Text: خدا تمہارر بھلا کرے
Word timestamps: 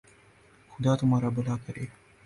خدا 0.71 0.91
تمہارر 0.99 1.29
بھلا 1.35 1.55
کرے 1.65 1.85